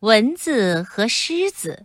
[0.00, 1.82] 蚊子和狮子。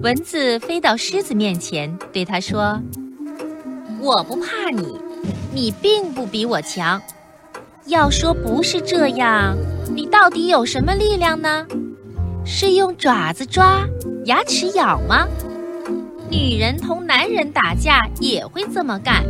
[0.00, 2.80] 蚊子飞到狮子面前，对他说
[4.00, 4.96] ：“我不怕你，
[5.52, 7.02] 你并不比我强。
[7.86, 9.56] 要说不是这样，
[9.92, 11.66] 你到底有什么力量呢？
[12.46, 13.84] 是用爪子抓，
[14.26, 15.26] 牙齿咬吗？
[16.30, 19.24] 女人同男人打架也会这么干。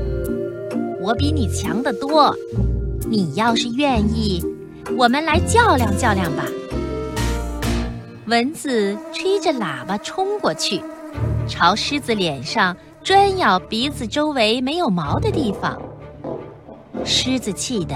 [1.01, 2.37] 我比你强得多。
[3.09, 4.45] 你要是愿意。”
[4.97, 6.45] 我们来较量较量吧！
[8.27, 10.83] 蚊子吹着喇叭冲过去，
[11.49, 15.81] 朝狮子脸上专咬鼻子周围没有毛的地方。
[17.05, 17.95] 狮子气得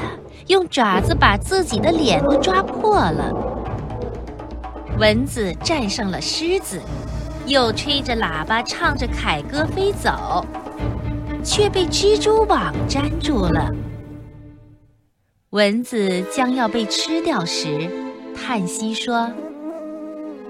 [0.49, 3.33] 用爪子把自己的脸都抓破了。
[4.99, 6.81] 蚊子战胜了狮子，
[7.47, 10.45] 又吹着喇叭唱着凯歌飞走，
[11.45, 13.71] 却被蜘蛛网粘住了。
[15.51, 17.89] 蚊子将要被吃掉时，
[18.35, 19.31] 叹息说：“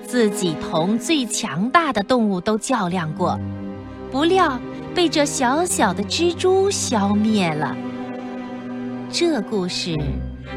[0.02, 3.38] 自己同最强大的动物都较量过，
[4.10, 4.58] 不料
[4.94, 7.76] 被这小小的蜘蛛消灭了。”
[9.12, 9.94] 这故事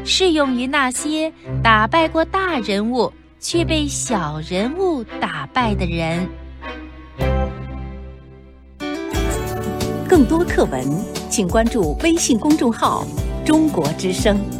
[0.06, 1.30] 适用于那些
[1.62, 6.26] 打败过大人物却被小人物打败的人。
[10.08, 10.82] 更多课文，
[11.28, 13.04] 请关注微信公众号。
[13.50, 14.59] 中国之声。